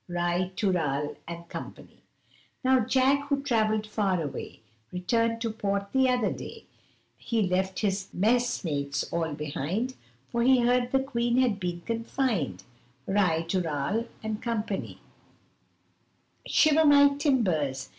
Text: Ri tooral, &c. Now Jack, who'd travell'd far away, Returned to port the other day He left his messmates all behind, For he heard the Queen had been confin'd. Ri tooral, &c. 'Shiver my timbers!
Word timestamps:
Ri 0.07 0.51
tooral, 0.55 1.15
&c. 1.29 1.95
Now 2.63 2.79
Jack, 2.79 3.27
who'd 3.27 3.45
travell'd 3.45 3.85
far 3.85 4.19
away, 4.19 4.61
Returned 4.91 5.39
to 5.41 5.51
port 5.51 5.89
the 5.93 6.09
other 6.09 6.31
day 6.31 6.65
He 7.17 7.43
left 7.43 7.81
his 7.81 8.07
messmates 8.11 9.03
all 9.13 9.35
behind, 9.35 9.93
For 10.31 10.41
he 10.41 10.61
heard 10.61 10.91
the 10.91 11.01
Queen 11.03 11.37
had 11.37 11.59
been 11.59 11.81
confin'd. 11.81 12.63
Ri 13.05 13.45
tooral, 13.47 14.07
&c. 14.23 14.99
'Shiver 16.47 16.85
my 16.85 17.09
timbers! 17.19 17.89